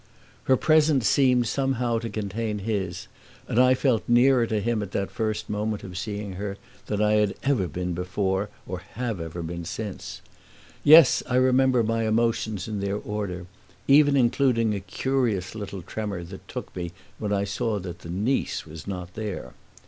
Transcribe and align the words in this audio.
Her 0.45 0.57
presence 0.57 1.07
seemed 1.07 1.47
somehow 1.47 1.99
to 1.99 2.09
contain 2.09 2.57
his, 2.57 3.07
and 3.47 3.59
I 3.59 3.75
felt 3.75 4.01
nearer 4.07 4.47
to 4.47 4.59
him 4.59 4.81
at 4.81 4.93
that 4.93 5.11
first 5.11 5.47
moment 5.47 5.83
of 5.83 5.95
seeing 5.95 6.33
her 6.41 6.57
than 6.87 7.03
I 7.03 7.35
ever 7.43 7.61
had 7.61 7.73
been 7.73 7.93
before 7.93 8.49
or 8.65 8.81
ever 8.95 9.29
have 9.29 9.45
been 9.45 9.63
since. 9.63 10.21
Yes, 10.83 11.21
I 11.29 11.35
remember 11.35 11.83
my 11.83 12.07
emotions 12.07 12.67
in 12.67 12.79
their 12.79 12.97
order, 12.97 13.45
even 13.87 14.17
including 14.17 14.73
a 14.73 14.79
curious 14.79 15.53
little 15.53 15.83
tremor 15.83 16.23
that 16.23 16.47
took 16.47 16.75
me 16.75 16.93
when 17.19 17.31
I 17.31 17.43
saw 17.43 17.77
that 17.77 17.99
the 17.99 18.09
niece 18.09 18.65
was 18.65 18.87
not 18.87 19.13
there. 19.13 19.53